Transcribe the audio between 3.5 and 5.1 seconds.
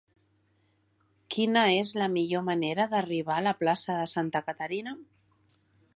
la plaça de Santa Caterina?